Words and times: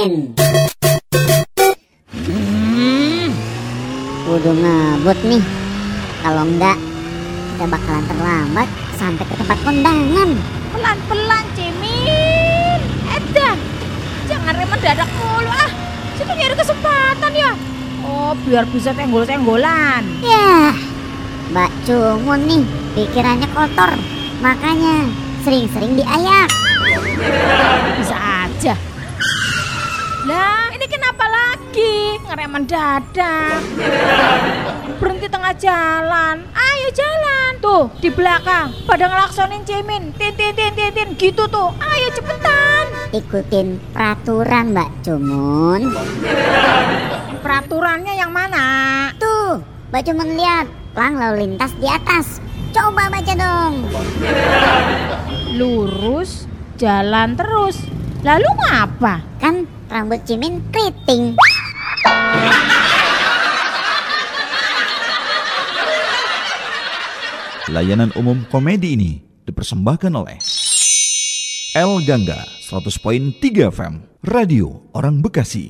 Cimin. 0.00 0.32
Hmm, 2.08 3.28
kudu 4.24 4.50
ngebut 4.56 5.18
nih. 5.28 5.44
Kalau 6.24 6.44
enggak, 6.48 6.80
kita 7.52 7.64
bakalan 7.68 8.04
terlambat 8.08 8.68
sampai 8.96 9.24
ke 9.28 9.34
tempat 9.36 9.58
kondangan. 9.60 10.30
Pelan-pelan 10.72 11.44
Cimin. 11.52 12.80
Edan. 13.12 13.58
Jangan 14.24 14.56
rem 14.56 14.68
mendadak 14.72 15.10
mulu 15.20 15.52
ah. 15.52 15.70
Situ 16.16 16.32
nyari 16.32 16.54
kesempatan 16.56 17.32
ya. 17.36 17.52
Oh, 18.00 18.32
biar 18.48 18.64
bisa 18.72 18.96
tenggol-tenggolan. 18.96 20.00
Ya, 20.24 20.72
Mbak 21.52 21.70
Cumun 21.84 22.40
nih 22.48 22.64
pikirannya 22.96 23.52
kotor. 23.52 23.92
Makanya 24.40 25.12
sering-sering 25.44 26.00
diayak. 26.00 26.69
Lah, 30.28 30.68
ini 30.76 30.84
kenapa 30.84 31.24
lagi? 31.24 32.20
Ngerem 32.28 32.50
mendadak. 32.52 33.56
Berhenti 35.00 35.32
tengah 35.32 35.56
jalan. 35.56 36.44
Ayo 36.52 36.88
jalan. 36.92 37.50
Tuh, 37.64 37.88
di 38.04 38.12
belakang. 38.12 38.68
Pada 38.84 39.08
ngelaksonin 39.08 39.64
Cimin. 39.64 40.12
Tin, 40.20 40.36
tin, 40.36 40.52
tin, 40.52 40.76
tin, 40.76 40.92
tin. 40.92 41.08
Gitu 41.16 41.48
tuh. 41.48 41.72
Ayo 41.80 42.12
cepetan. 42.12 42.84
Ikutin 43.16 43.80
peraturan 43.96 44.76
Mbak 44.76 44.90
Cumun. 45.08 45.88
Peraturannya 47.40 48.12
yang 48.12 48.28
mana? 48.28 49.08
Tuh, 49.16 49.64
Mbak 49.88 50.02
Cumun 50.04 50.36
lihat 50.36 50.68
pelang 50.92 51.16
lalu 51.16 51.48
lintas 51.48 51.72
di 51.80 51.88
atas. 51.88 52.44
Coba 52.76 53.08
baca 53.08 53.32
dong. 53.32 53.88
Lurus, 55.56 56.44
jalan 56.76 57.40
terus. 57.40 57.80
Lalu 58.20 58.52
ngapa? 58.52 59.24
Kan 59.40 59.59
rambut 59.90 60.22
Cimin 60.22 60.62
keriting. 60.70 61.34
Layanan 67.70 68.10
umum 68.18 68.46
komedi 68.50 68.94
ini 68.98 69.12
dipersembahkan 69.46 70.10
oleh 70.14 70.38
El 71.74 72.02
Gangga 72.02 72.46
100.3 72.66 73.38
FM 73.70 73.94
Radio 74.26 74.90
Orang 74.94 75.22
Bekasi 75.22 75.68